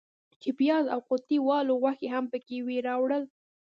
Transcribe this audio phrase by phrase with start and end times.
[0.41, 3.23] چې پیاز او قوطۍ والا غوښې هم پکې وې راوړل.